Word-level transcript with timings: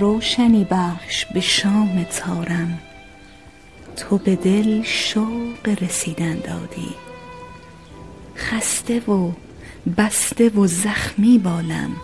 روشنی 0.00 0.66
بخش 0.70 1.26
به 1.26 1.40
شام 1.40 2.06
تارم. 2.18 2.78
تو 3.96 4.18
به 4.18 4.36
دل 4.36 4.82
شوق 4.82 5.82
رسیدن 5.82 6.34
دادی. 6.34 6.94
خسته 8.36 9.00
و 9.00 9.32
بسته 9.96 10.48
و 10.48 10.66
زخمی 10.66 11.38
بالم. 11.38 11.96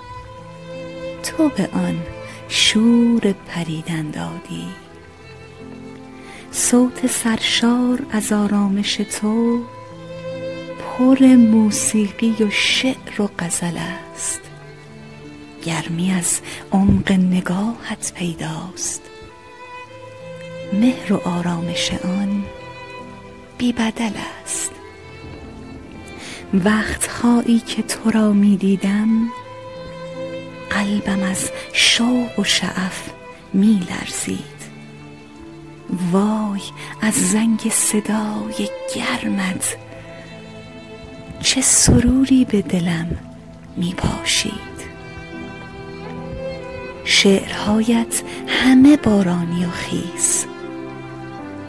تو 1.22 1.48
به 1.48 1.68
آن 1.72 2.02
شور 2.48 3.34
پریدن 3.46 4.10
دادی. 4.10 4.66
صوت 6.52 7.06
سرشار 7.06 8.02
از 8.12 8.32
آرامش 8.32 8.94
تو 8.96 9.62
پر 10.80 11.26
موسیقی 11.26 12.36
و 12.40 12.50
شعر 12.50 13.22
و 13.22 13.28
غزل 13.38 13.78
است. 14.14 14.49
گرمی 15.64 16.12
از 16.12 16.40
عمق 16.72 17.12
نگاهت 17.12 18.12
پیداست. 18.14 19.02
مهر 20.72 21.12
و 21.12 21.16
آرامش 21.28 21.92
آن 21.92 22.44
بی 23.58 23.72
بدل 23.72 24.12
است. 24.42 24.70
وقتهایی 26.54 27.58
که 27.58 27.82
تو 27.82 28.10
را 28.10 28.32
می 28.32 28.56
دیدم 28.56 29.28
قلبم 30.70 31.22
از 31.22 31.50
شوق 31.72 32.38
و 32.38 32.44
شعف 32.44 33.10
می 33.52 33.86
لرزید. 33.90 34.60
وای 36.12 36.60
از 37.00 37.14
زنگ 37.14 37.60
صدای 37.70 38.68
گرمت 38.94 39.76
چه 41.40 41.60
سروری 41.60 42.44
به 42.44 42.62
دلم 42.62 43.18
می 43.76 43.94
پاشید. 43.94 44.69
شعرهایت 47.22 48.22
همه 48.46 48.96
بارانی 48.96 49.64
و 49.64 49.70
خیز. 49.70 50.46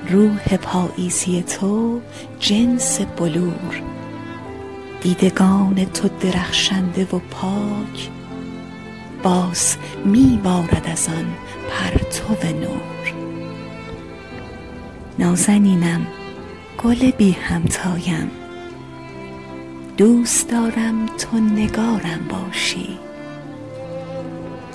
روح 0.10 0.58
پاییزی 0.58 1.42
تو 1.42 2.02
جنس 2.40 3.02
بلور. 3.02 3.82
دیدگان 5.02 5.86
تو 5.86 6.10
درخشنده 6.22 7.04
و 7.04 7.20
پاک. 7.20 8.10
باز 9.24 9.78
می 10.06 10.40
بارد 10.44 10.88
از 10.92 11.08
آن 11.08 11.26
پرتو 11.70 12.48
نور. 12.48 13.14
نازنینم 15.20 16.08
گل 16.84 17.12
بی 17.12 17.32
همتایم. 17.32 18.32
دوست 19.98 20.50
دارم 20.50 21.06
تو 21.06 21.38
نگارم 21.38 22.28
باشی. 22.30 23.11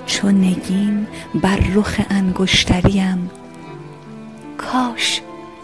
چو 0.07 0.29
نگین 0.29 1.07
بر 1.35 1.57
رخ 1.75 2.01
انگشتریم. 2.11 3.31
کاش 4.59 5.21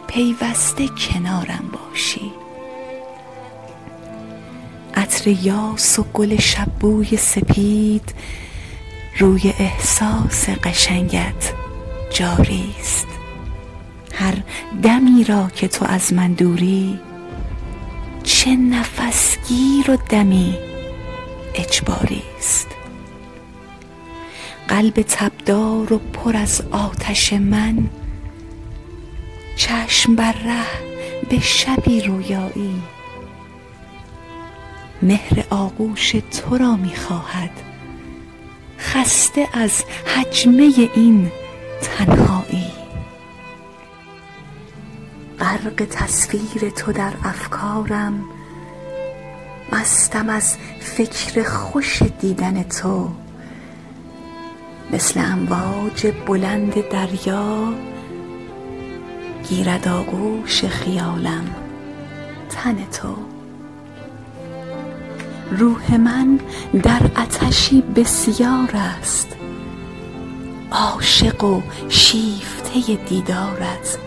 پیوسته 0.07 0.89
کنارم 0.89 1.65
باشی. 1.73 2.33
عطر 4.95 5.31
یاس 5.31 5.99
و 5.99 6.03
گل 6.15 6.37
شبوی 6.37 7.17
سپید 7.17 8.15
روی 9.19 9.53
احساس 9.59 10.49
قشنگت 10.49 11.53
جاری 12.11 12.75
است 12.81 13.07
هر 14.15 14.35
دمی 14.83 15.25
را 15.25 15.51
که 15.55 15.69
تو 15.69 15.85
از 15.85 16.13
من 16.13 16.33
دوری 16.33 17.01
چه 18.23 18.57
نفسگیر 18.57 19.91
و 19.91 19.97
دمی 20.09 20.59
اجباری 21.55 22.23
است 22.39 22.62
قلب 24.73 25.05
تبدار 25.09 25.93
و 25.93 25.99
پر 25.99 26.37
از 26.37 26.63
آتش 26.71 27.33
من. 27.33 27.91
چشم 29.57 30.17
بر 30.17 30.33
ره 30.33 30.67
به 31.29 31.41
شبی 31.41 32.01
رویایی. 32.01 32.83
مهر 35.03 35.45
آغوش 35.51 36.11
تو 36.11 36.59
را 36.59 36.77
می 36.77 36.97
خواهد. 36.97 37.51
خسته 38.79 39.49
از 39.53 39.85
حجمه 40.17 40.73
این 40.95 41.33
تنهایی. 41.83 42.73
غرق 45.39 45.87
تصویر 45.91 46.71
تو 46.77 46.93
در 46.93 47.13
افکارم. 47.25 48.25
مستم 49.73 50.29
از 50.29 50.57
فکر 50.81 51.43
خوش 51.43 52.03
دیدن 52.03 52.63
تو. 52.63 53.22
مثل 54.91 55.21
امواج 55.21 56.13
بلند 56.27 56.89
دریا 56.89 57.75
گیرد 59.49 59.89
آغوش 59.89 60.65
خیالم 60.65 61.45
تن 62.51 62.77
تو. 62.93 63.17
روح 65.59 65.97
من 65.97 66.41
در 66.83 67.11
عطشی 67.17 67.81
بسیار 67.81 68.71
است 68.75 69.37
عاشق 70.71 71.45
و 71.45 71.63
شیفته 71.89 72.95
دیدارت 73.09 73.99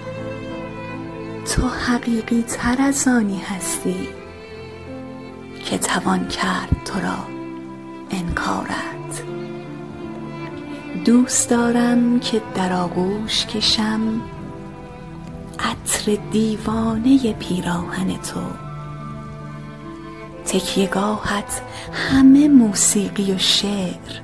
تو 1.55 1.67
حقیقی 1.67 2.41
تر 2.41 2.81
از 2.81 3.07
آنی 3.07 3.39
هستی 3.39 4.07
که 5.65 5.77
توان 5.77 6.27
کرد 6.27 6.81
تو 6.85 6.99
را 6.99 7.17
انکارت 8.11 8.94
دوست 11.05 11.49
دارم 11.49 12.19
که 12.19 12.41
در 12.55 12.73
آغوش 12.73 13.45
کشم 13.45 14.21
عطر 15.59 16.17
دیوانه 16.31 17.33
پیراهن 17.33 18.07
تو. 18.07 18.41
تکیهگاهت 20.45 21.61
همه 21.93 22.47
موسیقی 22.47 23.33
و 23.33 23.37
شعر 23.37 24.21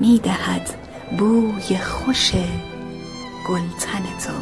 می 0.00 0.18
دهد 0.18 0.74
بوی 1.18 1.78
خوش 1.78 2.32
گلتن 3.48 4.02
تو. 4.26 4.32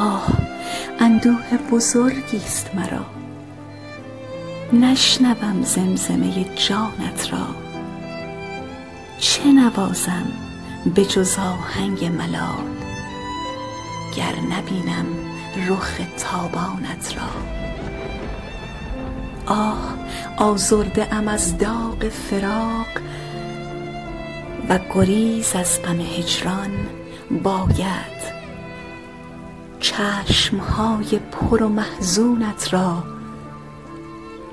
آه 0.00 0.26
اندوه 1.00 1.56
بزرگی 1.72 2.36
است 2.36 2.70
مرا. 2.74 3.04
نشنوم 4.72 5.62
زمزمه 5.62 6.44
جانت 6.44 7.32
را. 7.32 7.61
چه 9.22 9.52
نوازم 9.52 10.26
به 10.94 11.04
جز 11.04 11.38
آهنگ 11.38 12.04
ملال؟ 12.04 12.66
گر 14.16 14.34
نبینم 14.50 15.06
رخ 15.68 16.00
تابانت 16.18 17.14
را. 17.16 17.28
آه 19.46 19.94
آزرده 20.36 21.14
ام 21.14 21.28
از 21.28 21.58
داغ 21.58 22.08
فراق 22.08 22.86
و 24.68 24.78
گریز 24.94 25.56
از 25.56 25.82
غم 25.82 26.00
هجران 26.00 26.70
باید 27.42 28.22
چشم 29.80 30.56
های 30.56 31.20
پر 31.32 31.62
و 31.62 31.68
محزونت 31.68 32.74
را 32.74 33.04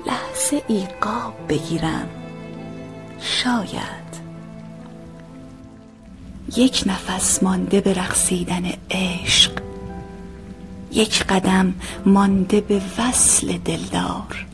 لحظه 0.06 0.62
ای 0.68 0.88
خواب 1.00 1.34
بگیرم. 1.48 2.08
شاید 3.20 3.99
یک 6.56 6.82
نفس 6.86 7.42
مانده 7.42 7.80
به 7.80 7.94
رقصیدن 7.94 8.62
عشق. 8.90 9.52
یک 10.92 11.24
قدم 11.24 11.74
مانده 12.06 12.60
به 12.60 12.80
وصل 12.98 13.58
دلدار. 13.58 14.46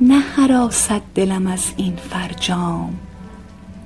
نهراسد 0.00 1.00
دلم 1.14 1.46
از 1.46 1.72
این 1.76 1.96
فرجام 1.96 2.98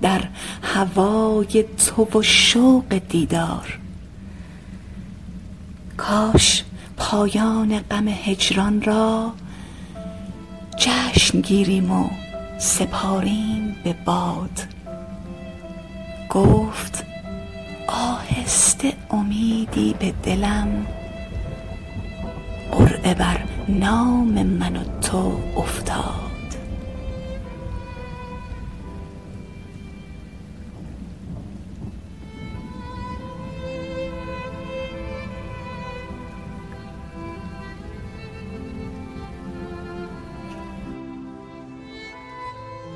در 0.02 0.24
هوای 0.62 1.64
تو 1.86 2.18
و 2.18 2.22
شوق 2.22 3.00
دیدار. 3.08 3.78
کاش 5.96 6.64
پایان 6.96 7.78
غم 7.78 8.08
هجران 8.08 8.82
را 8.82 9.32
جشن 10.78 11.40
گیریم 11.40 11.90
و 11.90 12.08
سپاریم 12.58 13.76
به 13.84 13.92
باد. 14.04 14.75
گفت 16.36 17.04
آهسته 17.88 18.92
امیدی 19.10 19.94
به 19.98 20.12
دلم. 20.22 20.86
قرعه 22.72 23.14
بر 23.14 23.40
نام 23.68 24.42
من 24.42 24.76
و 24.76 24.84
تو 25.00 25.40
افتاد. 25.56 26.25